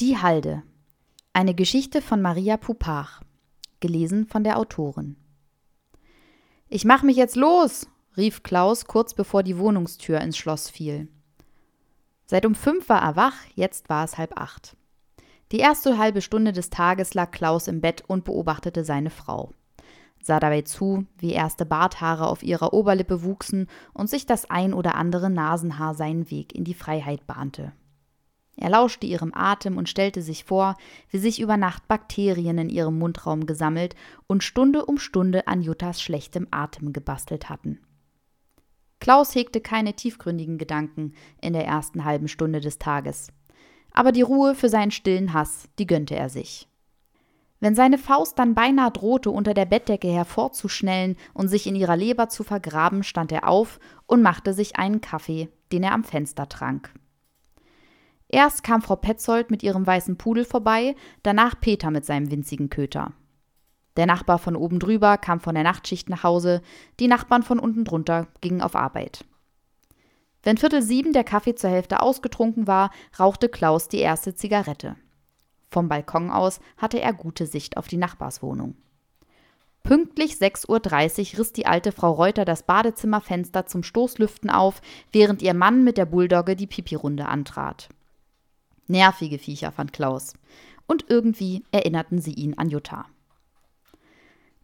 [0.00, 0.64] Die Halde.
[1.34, 3.20] Eine Geschichte von Maria Pupach.
[3.78, 5.14] Gelesen von der Autorin.
[6.68, 7.86] Ich mach mich jetzt los,
[8.16, 11.06] rief Klaus kurz bevor die Wohnungstür ins Schloss fiel.
[12.26, 14.76] Seit um fünf war er wach, jetzt war es halb acht.
[15.52, 19.52] Die erste halbe Stunde des Tages lag Klaus im Bett und beobachtete seine Frau.
[20.20, 24.96] Sah dabei zu, wie erste Barthaare auf ihrer Oberlippe wuchsen und sich das ein oder
[24.96, 27.74] andere Nasenhaar seinen Weg in die Freiheit bahnte.
[28.56, 30.76] Er lauschte ihrem Atem und stellte sich vor,
[31.10, 36.00] wie sich über Nacht Bakterien in ihrem Mundraum gesammelt und Stunde um Stunde an Juttas
[36.00, 37.80] schlechtem Atem gebastelt hatten.
[39.00, 43.28] Klaus hegte keine tiefgründigen Gedanken in der ersten halben Stunde des Tages.
[43.92, 46.68] Aber die Ruhe für seinen stillen Hass, die gönnte er sich.
[47.60, 52.28] Wenn seine Faust dann beinahe drohte, unter der Bettdecke hervorzuschnellen und sich in ihrer Leber
[52.28, 56.92] zu vergraben, stand er auf und machte sich einen Kaffee, den er am Fenster trank.
[58.28, 63.12] Erst kam Frau Petzold mit ihrem weißen Pudel vorbei, danach Peter mit seinem winzigen Köter.
[63.96, 66.62] Der Nachbar von oben drüber kam von der Nachtschicht nach Hause,
[66.98, 69.24] die Nachbarn von unten drunter gingen auf Arbeit.
[70.42, 74.96] Wenn Viertel sieben der Kaffee zur Hälfte ausgetrunken war, rauchte Klaus die erste Zigarette.
[75.70, 78.76] Vom Balkon aus hatte er gute Sicht auf die Nachbarswohnung.
[79.82, 84.80] Pünktlich 6.30 Uhr riss die alte Frau Reuter das Badezimmerfenster zum Stoßlüften auf,
[85.12, 87.88] während ihr Mann mit der Bulldogge die Pipirunde antrat.
[88.86, 90.34] Nervige Viecher, fand Klaus.
[90.86, 93.06] Und irgendwie erinnerten sie ihn an Jutta.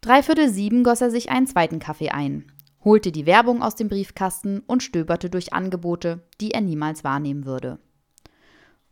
[0.01, 2.51] Dreiviertel sieben goss er sich einen zweiten Kaffee ein,
[2.83, 7.79] holte die Werbung aus dem Briefkasten und stöberte durch Angebote, die er niemals wahrnehmen würde.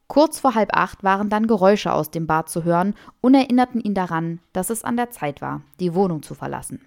[0.07, 3.93] Kurz vor halb acht waren dann Geräusche aus dem Bad zu hören und erinnerten ihn
[3.93, 6.81] daran, dass es an der Zeit war, die Wohnung zu verlassen.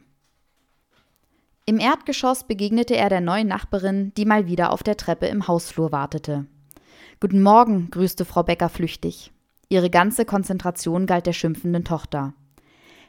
[1.65, 5.93] Im Erdgeschoss begegnete er der neuen Nachbarin, die mal wieder auf der Treppe im Hausflur
[5.93, 6.47] wartete.
[7.21, 9.33] Guten Morgen, grüßte Frau Becker flüchtig.
[9.69, 12.35] Ihre ganze Konzentration galt der schimpfenden Tochter.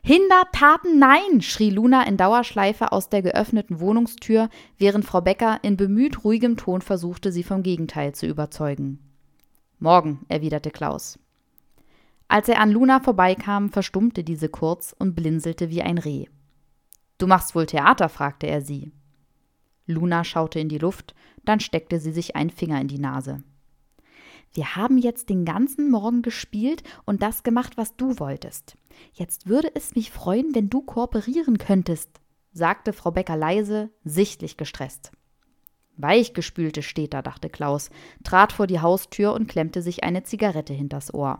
[0.02, 1.42] Hinder, Taten, nein!
[1.42, 6.82] schrie Luna in Dauerschleife aus der geöffneten Wohnungstür, während Frau Becker in bemüht ruhigem Ton
[6.82, 9.00] versuchte, sie vom Gegenteil zu überzeugen.
[9.80, 11.20] Morgen, erwiderte Klaus.
[12.28, 16.26] Als er an Luna vorbeikam, verstummte diese kurz und blinzelte wie ein Reh.
[17.18, 18.10] Du machst wohl Theater?
[18.10, 18.92] fragte er sie.
[19.86, 21.14] Luna schaute in die Luft,
[21.46, 23.44] dann steckte sie sich einen Finger in die Nase.
[24.54, 28.78] Wir haben jetzt den ganzen Morgen gespielt und das gemacht, was du wolltest.
[29.14, 32.22] Jetzt würde es mich freuen, wenn du kooperieren könntest,
[32.52, 35.12] sagte Frau Becker leise, sichtlich gestresst.
[35.98, 37.90] Weichgespülte da, dachte Klaus,
[38.24, 41.40] trat vor die Haustür und klemmte sich eine Zigarette hinters Ohr.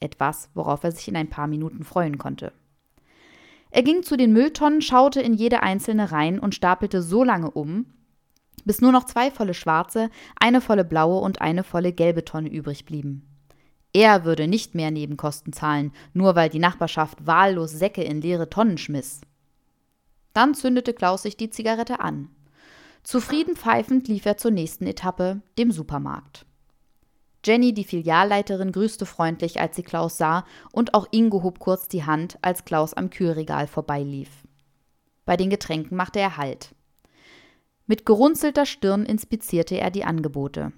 [0.00, 2.52] Etwas, worauf er sich in ein paar Minuten freuen konnte.
[3.70, 7.86] Er ging zu den Mülltonnen, schaute in jede einzelne rein und stapelte so lange um,
[8.64, 12.84] bis nur noch zwei volle schwarze, eine volle blaue und eine volle gelbe Tonne übrig
[12.84, 13.26] blieben.
[13.92, 18.78] Er würde nicht mehr Nebenkosten zahlen, nur weil die Nachbarschaft wahllos Säcke in leere Tonnen
[18.78, 19.20] schmiss.
[20.32, 22.28] Dann zündete Klaus sich die Zigarette an.
[23.02, 26.46] Zufrieden pfeifend lief er zur nächsten Etappe, dem Supermarkt.
[27.44, 32.04] Jenny, die Filialleiterin, grüßte freundlich, als sie Klaus sah, und auch Ingo hob kurz die
[32.04, 34.30] Hand, als Klaus am Kühlregal vorbeilief.
[35.24, 36.74] Bei den Getränken machte er Halt.
[37.92, 40.72] Mit gerunzelter Stirn inspizierte er die Angebote.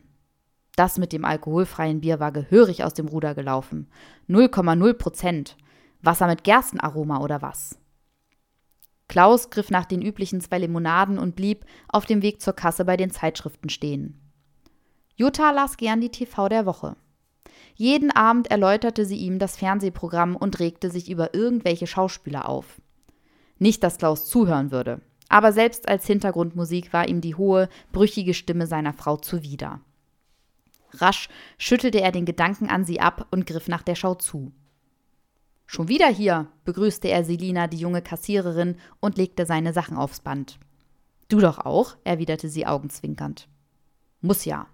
[0.75, 3.86] Das mit dem alkoholfreien Bier war gehörig aus dem Ruder gelaufen.
[4.28, 5.56] 0,0 Prozent.
[6.02, 7.78] Wasser mit Gerstenaroma oder was?
[9.06, 12.97] Klaus griff nach den üblichen zwei Limonaden und blieb auf dem Weg zur Kasse bei
[12.97, 14.20] den Zeitschriften stehen.
[15.14, 16.96] Jutta las gern die TV der Woche.
[17.76, 22.81] Jeden Abend erläuterte sie ihm das Fernsehprogramm und regte sich über irgendwelche Schauspieler auf.
[23.60, 25.00] Nicht, dass Klaus zuhören würde.
[25.29, 29.81] Aber selbst als Hintergrundmusik war ihm die hohe, brüchige Stimme seiner Frau zuwider.
[30.93, 34.53] Rasch schüttelte er den Gedanken an sie ab und griff nach der Schau zu.
[35.67, 40.59] Schon wieder hier, begrüßte er Selina, die junge Kassiererin, und legte seine Sachen aufs Band.
[41.29, 43.49] Du doch auch, erwiderte sie augenzwinkernd.
[44.21, 44.67] Muss ja.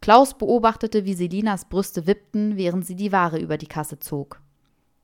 [0.00, 4.40] Klaus beobachtete, wie Selinas Brüste wippten, während sie die Ware über die Kasse zog.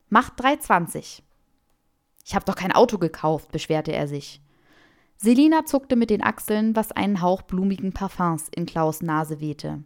[0.09, 1.23] Macht 3,20.
[2.25, 4.41] Ich hab doch kein Auto gekauft, beschwerte er sich.
[5.21, 9.83] Selina zuckte mit den Achseln, was einen Hauch blumigen Parfums in Klaus Nase wehte.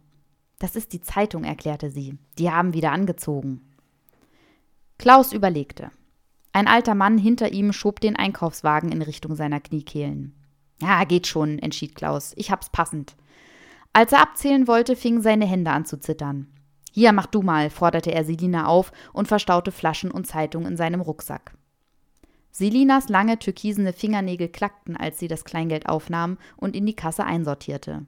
[0.59, 2.19] Das ist die Zeitung, erklärte sie.
[2.37, 3.61] Die haben wieder angezogen.
[4.99, 5.89] Klaus überlegte.
[6.51, 10.35] Ein alter Mann hinter ihm schob den Einkaufswagen in Richtung seiner Kniekehlen.
[10.79, 12.33] Ja, geht schon, entschied Klaus.
[12.35, 13.15] Ich hab's passend.
[13.91, 16.47] Als er abzählen wollte, fingen seine Hände an zu zittern.
[16.91, 21.01] Hier, mach du mal, forderte er Selina auf und verstaute Flaschen und Zeitung in seinem
[21.01, 21.55] Rucksack.
[22.53, 28.05] Selinas lange türkisene Fingernägel klackten, als sie das Kleingeld aufnahm und in die Kasse einsortierte.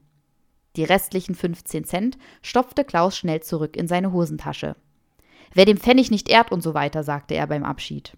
[0.76, 4.76] Die restlichen 15 Cent stopfte Klaus schnell zurück in seine Hosentasche.
[5.54, 8.16] Wer dem Pfennig nicht ehrt und so weiter, sagte er beim Abschied.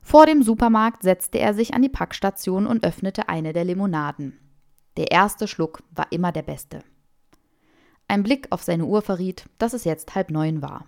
[0.00, 4.38] Vor dem Supermarkt setzte er sich an die Packstation und öffnete eine der Limonaden.
[4.96, 6.80] Der erste Schluck war immer der beste.
[8.08, 10.86] Ein Blick auf seine Uhr verriet, dass es jetzt halb neun war.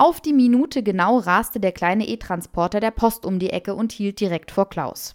[0.00, 4.18] Auf die Minute genau raste der kleine E-Transporter der Post um die Ecke und hielt
[4.18, 5.14] direkt vor Klaus.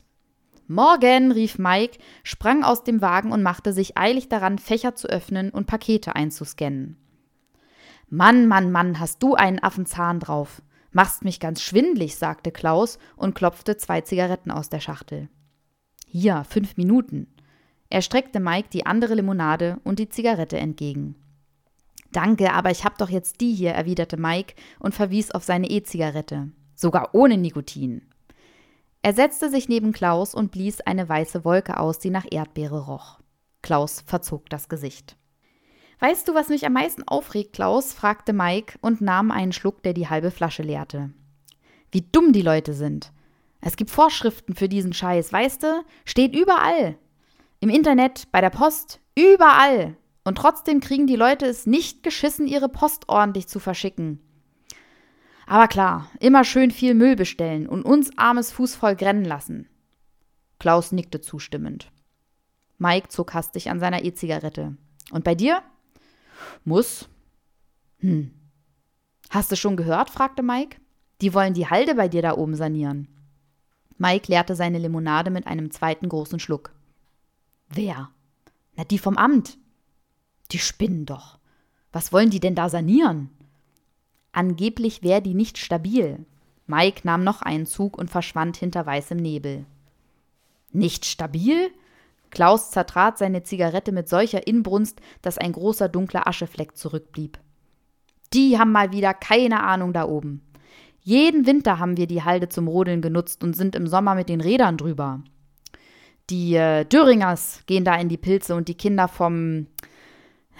[0.67, 5.49] Morgen, rief Mike, sprang aus dem Wagen und machte sich eilig daran, Fächer zu öffnen
[5.49, 6.97] und Pakete einzuscannen.
[8.09, 10.61] Mann, Mann, Mann, hast du einen Affenzahn drauf.
[10.91, 15.29] Machst mich ganz schwindlig, sagte Klaus und klopfte zwei Zigaretten aus der Schachtel.
[16.05, 17.25] Hier, fünf Minuten.
[17.89, 21.15] Er streckte Mike die andere Limonade und die Zigarette entgegen.
[22.11, 26.49] Danke, aber ich hab doch jetzt die hier, erwiderte Mike und verwies auf seine E-Zigarette.
[26.75, 28.01] Sogar ohne Nikotin.
[29.01, 33.19] Er setzte sich neben Klaus und blies eine weiße Wolke aus, die nach Erdbeere roch.
[33.61, 35.15] Klaus verzog das Gesicht.
[35.99, 37.93] Weißt du, was mich am meisten aufregt, Klaus?
[37.93, 41.11] fragte Mike und nahm einen Schluck, der die halbe Flasche leerte.
[41.91, 43.11] Wie dumm die Leute sind.
[43.61, 45.83] Es gibt Vorschriften für diesen Scheiß, weißt du?
[46.03, 46.97] Steht überall.
[47.59, 49.95] Im Internet, bei der Post, überall.
[50.25, 54.19] Und trotzdem kriegen die Leute es nicht geschissen, ihre Post ordentlich zu verschicken.
[55.45, 59.69] Aber klar, immer schön viel Müll bestellen und uns armes Fuß voll grennen lassen.
[60.59, 61.91] Klaus nickte zustimmend.
[62.79, 64.75] Mike zog hastig an seiner E-Zigarette.
[65.11, 65.61] Und bei dir?
[66.63, 67.07] Muss.
[67.99, 68.33] Hm.
[69.29, 70.09] Hast du schon gehört?
[70.09, 70.77] fragte Mike.
[71.21, 73.07] Die wollen die Halde bei dir da oben sanieren.
[73.97, 76.73] Mike leerte seine Limonade mit einem zweiten großen Schluck.
[77.69, 78.09] Wer?
[78.75, 79.57] Na, die vom Amt.
[80.55, 81.37] Die spinnen doch.
[81.91, 83.29] Was wollen die denn da sanieren?
[84.31, 86.25] Angeblich wäre die nicht stabil.
[86.65, 89.65] Mike nahm noch einen Zug und verschwand hinter weißem Nebel.
[90.71, 91.71] Nicht stabil?
[92.29, 97.37] Klaus zertrat seine Zigarette mit solcher Inbrunst, dass ein großer dunkler Aschefleck zurückblieb.
[98.31, 100.41] Die haben mal wieder keine Ahnung da oben.
[101.01, 104.39] Jeden Winter haben wir die Halde zum Rodeln genutzt und sind im Sommer mit den
[104.39, 105.21] Rädern drüber.
[106.29, 109.67] Die äh, Döringers gehen da in die Pilze und die Kinder vom,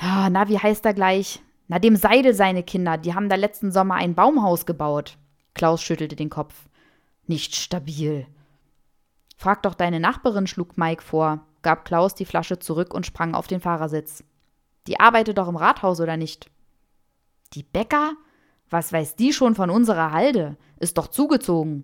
[0.02, 1.42] ja, na, wie heißt er gleich?
[1.68, 5.18] Na, dem Seidel seine Kinder, die haben da letzten Sommer ein Baumhaus gebaut.
[5.54, 6.54] Klaus schüttelte den Kopf.
[7.28, 8.28] Nicht stabil.
[9.38, 13.48] Frag doch deine Nachbarin, schlug Mike vor, gab Klaus die Flasche zurück und sprang auf
[13.48, 14.24] den Fahrersitz.
[14.88, 16.50] Die arbeitet doch im Rathaus, oder nicht?
[17.54, 18.14] Die Bäcker?
[18.70, 20.58] Was weiß die schon von unserer Halde?
[20.80, 21.84] Ist doch zugezogen.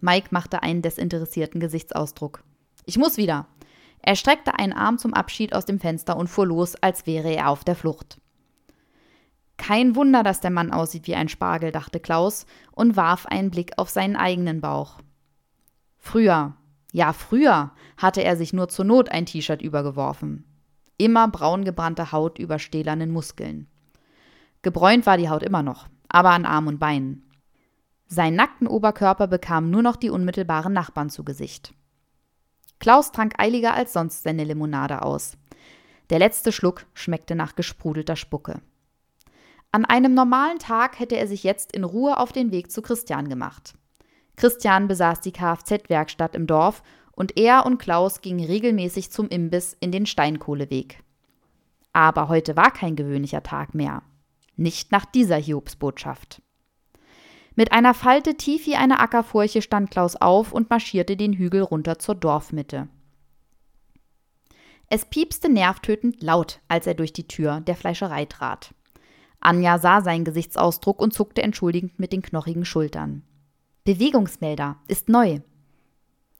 [0.00, 2.42] Mike machte einen desinteressierten Gesichtsausdruck.
[2.84, 3.46] Ich muss wieder.
[4.02, 7.48] Er streckte einen Arm zum Abschied aus dem Fenster und fuhr los, als wäre er
[7.48, 8.20] auf der Flucht.
[9.56, 13.78] Kein Wunder, dass der Mann aussieht wie ein Spargel, dachte Klaus und warf einen Blick
[13.78, 14.98] auf seinen eigenen Bauch.
[15.98, 16.56] Früher,
[16.90, 20.44] ja früher, hatte er sich nur zur Not ein T-Shirt übergeworfen.
[20.98, 23.68] Immer braungebrannte Haut über stählernen Muskeln.
[24.62, 27.30] Gebräunt war die Haut immer noch, aber an Arm und Beinen.
[28.08, 31.72] Sein nackten Oberkörper bekam nur noch die unmittelbaren Nachbarn zu Gesicht.
[32.82, 35.36] Klaus trank eiliger als sonst seine Limonade aus.
[36.10, 38.60] Der letzte Schluck schmeckte nach gesprudelter Spucke.
[39.70, 43.28] An einem normalen Tag hätte er sich jetzt in Ruhe auf den Weg zu Christian
[43.28, 43.74] gemacht.
[44.34, 46.82] Christian besaß die Kfz-Werkstatt im Dorf
[47.12, 51.04] und er und Klaus gingen regelmäßig zum Imbiss in den Steinkohleweg.
[51.92, 54.02] Aber heute war kein gewöhnlicher Tag mehr.
[54.56, 56.42] Nicht nach dieser Hiobsbotschaft.
[57.54, 61.98] Mit einer Falte tief wie eine Ackerfurche stand Klaus auf und marschierte den Hügel runter
[61.98, 62.88] zur Dorfmitte.
[64.88, 68.74] Es piepste nervtötend laut, als er durch die Tür der Fleischerei trat.
[69.40, 73.22] Anja sah seinen Gesichtsausdruck und zuckte entschuldigend mit den knochigen Schultern.
[73.84, 75.40] Bewegungsmelder, ist neu.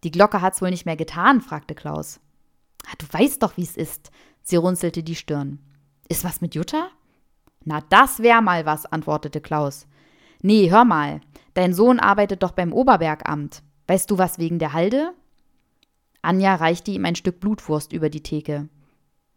[0.05, 1.41] Die Glocke hat's wohl nicht mehr getan?
[1.41, 2.21] fragte Klaus.
[2.99, 4.11] Du weißt doch, wie's ist.
[4.43, 5.59] Sie runzelte die Stirn.
[6.09, 6.89] Ist was mit Jutta?
[7.65, 9.87] Na, das wär mal was, antwortete Klaus.
[10.43, 11.21] Nee, hör mal.
[11.55, 13.63] Dein Sohn arbeitet doch beim Oberbergamt.
[13.87, 15.15] Weißt du was wegen der Halde?
[16.21, 18.69] Anja reichte ihm ein Stück Blutwurst über die Theke.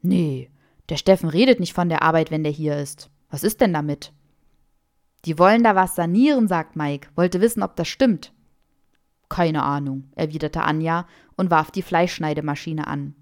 [0.01, 0.51] Nee,
[0.89, 3.09] der Steffen redet nicht von der Arbeit, wenn der hier ist.
[3.29, 4.13] Was ist denn damit?
[5.25, 7.09] Die wollen da was sanieren, sagt Mike.
[7.15, 8.33] Wollte wissen, ob das stimmt.
[9.29, 13.15] Keine Ahnung, erwiderte Anja und warf die Fleischschneidemaschine an.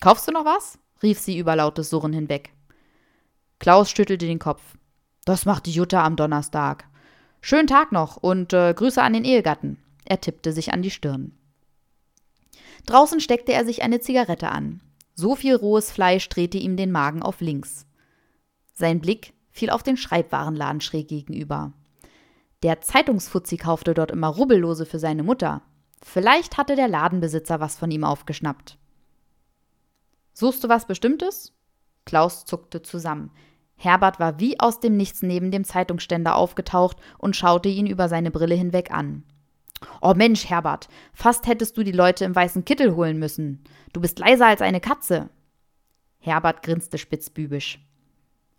[0.00, 0.78] Kaufst du noch was?
[1.02, 2.52] rief sie über lautes Surren hinweg.
[3.58, 4.62] Klaus schüttelte den Kopf.
[5.24, 6.88] Das macht die Jutta am Donnerstag.
[7.40, 9.78] Schönen Tag noch und äh, Grüße an den Ehegatten.
[10.04, 11.32] Er tippte sich an die Stirn.
[12.86, 14.80] Draußen steckte er sich eine Zigarette an.
[15.14, 17.86] So viel rohes Fleisch drehte ihm den Magen auf links.
[18.74, 21.72] Sein Blick fiel auf den Schreibwarenladen schräg gegenüber.
[22.62, 25.62] Der Zeitungsfuzzi kaufte dort immer Rubbellose für seine Mutter.
[26.02, 28.78] Vielleicht hatte der Ladenbesitzer was von ihm aufgeschnappt.
[30.32, 31.52] Suchst du was Bestimmtes?
[32.04, 33.30] Klaus zuckte zusammen.
[33.76, 38.30] Herbert war wie aus dem Nichts neben dem Zeitungsständer aufgetaucht und schaute ihn über seine
[38.30, 39.22] Brille hinweg an.
[40.00, 43.62] Oh Mensch, Herbert, fast hättest du die Leute im weißen Kittel holen müssen.
[43.92, 45.28] Du bist leiser als eine Katze.
[46.18, 47.78] Herbert grinste spitzbübisch.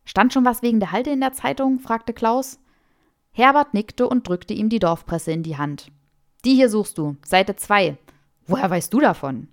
[0.06, 1.80] Stand schon was wegen der Halde in der Zeitung?
[1.80, 2.60] fragte Klaus.
[3.32, 5.92] Herbert nickte und drückte ihm die Dorfpresse in die Hand.
[6.46, 7.98] Die hier suchst du, Seite 2.
[8.46, 9.50] Woher weißt du davon?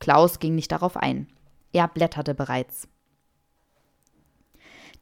[0.00, 1.28] Klaus ging nicht darauf ein.
[1.72, 2.88] Er blätterte bereits.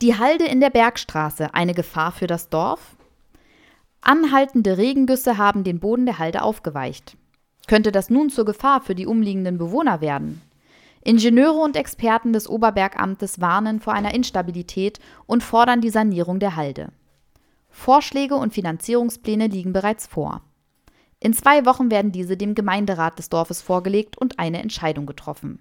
[0.02, 2.96] Die Halde in der Bergstraße, eine Gefahr für das Dorf?
[4.00, 7.16] Anhaltende Regengüsse haben den Boden der Halde aufgeweicht.
[7.68, 10.42] Könnte das nun zur Gefahr für die umliegenden Bewohner werden?
[11.04, 16.88] Ingenieure und Experten des Oberbergamtes warnen vor einer Instabilität und fordern die Sanierung der Halde.
[17.70, 20.42] Vorschläge und Finanzierungspläne liegen bereits vor.
[21.20, 25.60] In zwei Wochen werden diese dem Gemeinderat des Dorfes vorgelegt und eine Entscheidung getroffen.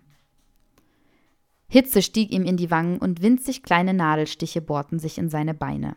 [1.74, 5.96] Hitze stieg ihm in die Wangen und winzig kleine Nadelstiche bohrten sich in seine Beine.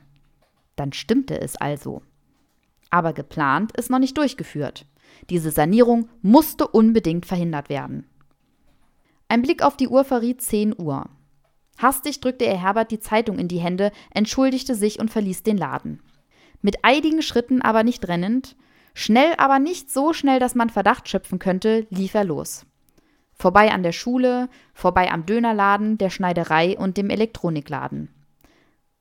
[0.75, 2.01] Dann stimmte es also.
[2.89, 4.87] Aber geplant ist noch nicht durchgeführt.
[5.29, 8.07] Diese Sanierung musste unbedingt verhindert werden.
[9.29, 11.11] Ein Blick auf die Uhr verriet 10 Uhr.
[11.77, 16.01] Hastig drückte er Herbert die Zeitung in die Hände, entschuldigte sich und verließ den Laden.
[16.63, 18.57] Mit eidigen Schritten, aber nicht rennend,
[18.95, 22.65] Schnell, aber nicht so schnell, dass man Verdacht schöpfen könnte, lief er los.
[23.37, 28.09] Vorbei an der Schule, vorbei am Dönerladen, der Schneiderei und dem Elektronikladen.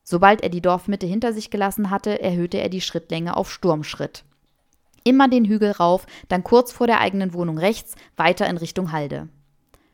[0.02, 4.24] Sobald er die Dorfmitte hinter sich gelassen hatte, erhöhte er die Schrittlänge auf Sturmschritt.
[5.04, 9.28] Immer den Hügel rauf, dann kurz vor der eigenen Wohnung rechts, weiter in Richtung Halde.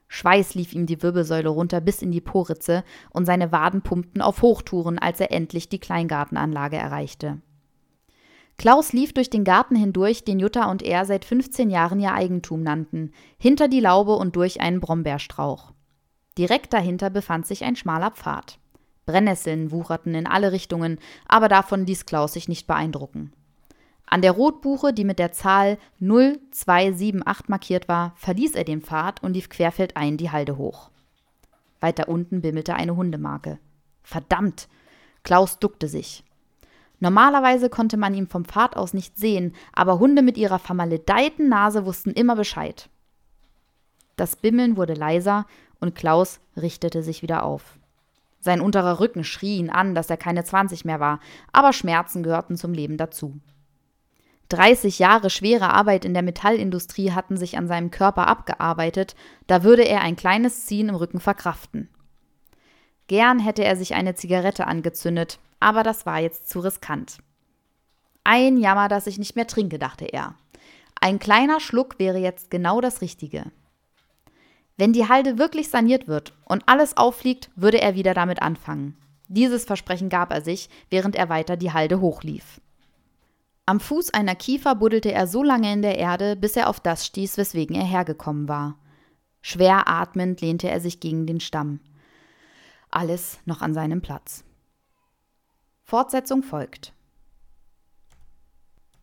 [0.09, 4.43] Schweiß lief ihm die Wirbelsäule runter bis in die Poritze und seine Waden pumpten auf
[4.43, 7.41] Hochtouren, als er endlich die Kleingartenanlage erreichte.
[8.59, 12.63] Klaus lief durch den Garten hindurch, den Jutta und er seit 15 Jahren ihr Eigentum
[12.63, 15.73] nannten, hinter die Laube und durch einen Brombeerstrauch.
[16.39, 18.59] Direkt dahinter befand sich ein schmaler Pfad.
[19.05, 23.33] Brennnesseln wucherten in alle Richtungen, aber davon ließ Klaus sich nicht beeindrucken.
[24.07, 29.35] An der Rotbuche, die mit der Zahl 0278 markiert war, verließ er den Pfad und
[29.35, 30.91] lief querfeldein die Halde hoch.
[31.81, 33.59] Weiter unten bimmelte eine Hundemarke.
[34.03, 34.69] Verdammt!
[35.25, 36.25] Klaus duckte sich.
[37.03, 41.85] Normalerweise konnte man ihn vom Pfad aus nicht sehen, aber Hunde mit ihrer vermaledeiten Nase
[41.85, 42.89] wussten immer Bescheid.
[44.15, 45.47] Das Bimmeln wurde leiser
[45.81, 47.77] und Klaus richtete sich wieder auf.
[48.39, 51.19] Sein unterer Rücken schrie ihn an, dass er keine 20 mehr war,
[51.51, 53.41] aber Schmerzen gehörten zum Leben dazu.
[54.51, 59.17] 30 Jahre schwere Arbeit in der Metallindustrie hatten sich an seinem Körper abgearbeitet,
[59.49, 61.89] da würde er ein kleines Ziehen im Rücken verkraften.
[63.09, 67.19] Gern hätte er sich eine Zigarette angezündet, aber das war jetzt zu riskant.
[68.25, 70.35] Ein Jammer, dass ich nicht mehr trinke, dachte er.
[71.01, 73.51] Ein kleiner Schluck wäre jetzt genau das Richtige.
[74.77, 78.97] Wenn die Halde wirklich saniert wird und alles auffliegt, würde er wieder damit anfangen.
[79.29, 82.61] Dieses Versprechen gab er sich, während er weiter die Halde hochlief.
[83.65, 87.07] Am Fuß einer Kiefer buddelte er so lange in der Erde, bis er auf das
[87.07, 88.77] stieß, weswegen er hergekommen war.
[89.41, 91.81] Schwer atmend lehnte er sich gegen den Stamm.
[92.93, 94.45] Alles noch an seinem Platz.
[95.83, 96.93] Fortsetzung folgt.